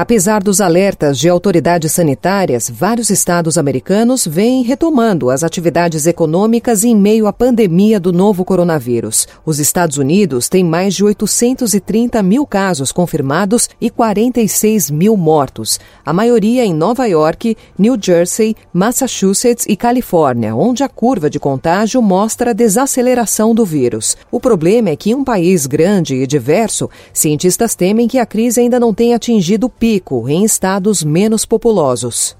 [0.00, 6.94] Apesar dos alertas de autoridades sanitárias, vários estados americanos vêm retomando as atividades econômicas em
[6.94, 9.26] meio à pandemia do novo coronavírus.
[9.44, 16.12] Os Estados Unidos têm mais de 830 mil casos confirmados e 46 mil mortos, a
[16.12, 22.50] maioria em Nova York, New Jersey, Massachusetts e Califórnia, onde a curva de contágio mostra
[22.50, 24.16] a desaceleração do vírus.
[24.30, 28.60] O problema é que em um país grande e diverso, cientistas temem que a crise
[28.60, 32.36] ainda não tenha atingido o pico pico em estados menos populosos.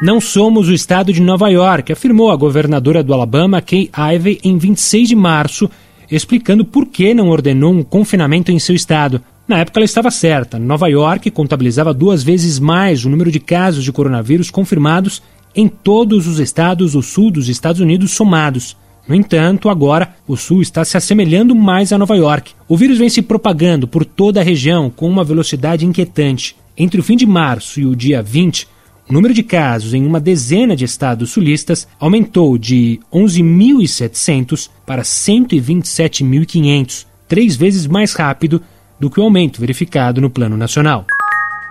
[0.00, 4.56] Não somos o estado de Nova York, afirmou a governadora do Alabama, Kay Ivey, em
[4.56, 5.68] 26 de março,
[6.10, 9.20] explicando por que não ordenou um confinamento em seu estado.
[9.46, 10.58] Na época ela estava certa.
[10.58, 15.22] Nova York contabilizava duas vezes mais o número de casos de coronavírus confirmados
[15.54, 18.74] em todos os estados do sul dos Estados Unidos somados.
[19.06, 22.52] No entanto, agora o sul está se assemelhando mais a Nova York.
[22.66, 26.56] O vírus vem se propagando por toda a região com uma velocidade inquietante.
[26.76, 28.68] Entre o fim de março e o dia 20,
[29.08, 37.06] o número de casos em uma dezena de estados sulistas aumentou de 11.700 para 127.500,
[37.26, 38.60] três vezes mais rápido
[39.00, 41.06] do que o aumento verificado no Plano Nacional.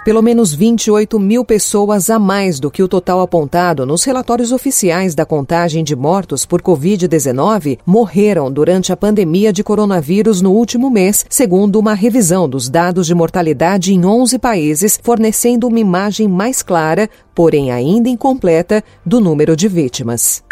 [0.06, 5.16] Pelo menos 28 mil pessoas a mais do que o total apontado nos relatórios oficiais
[5.16, 11.26] da contagem de mortos por Covid-19 morreram durante a pandemia de coronavírus no último mês,
[11.28, 17.10] segundo uma revisão dos dados de mortalidade em 11 países, fornecendo uma imagem mais clara,
[17.34, 20.44] porém ainda incompleta, do número de vítimas.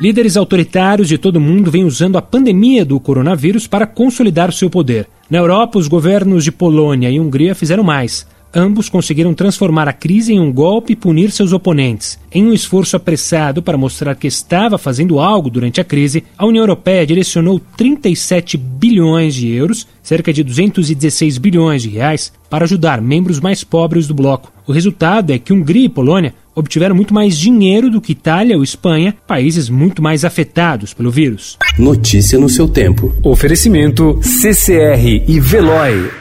[0.00, 4.70] Líderes autoritários de todo o mundo vêm usando a pandemia do coronavírus para consolidar seu
[4.70, 5.06] poder.
[5.28, 10.32] Na Europa, os governos de Polônia e Hungria fizeram mais ambos conseguiram transformar a crise
[10.32, 12.18] em um golpe e punir seus oponentes.
[12.32, 16.62] Em um esforço apressado para mostrar que estava fazendo algo durante a crise, a União
[16.62, 23.40] Europeia direcionou 37 bilhões de euros, cerca de 216 bilhões de reais, para ajudar membros
[23.40, 24.52] mais pobres do bloco.
[24.66, 28.62] O resultado é que Hungria e Polônia obtiveram muito mais dinheiro do que Itália ou
[28.62, 31.56] Espanha, países muito mais afetados pelo vírus.
[31.78, 33.14] Notícia no seu tempo.
[33.22, 36.19] Oferecimento CCR e Veloy.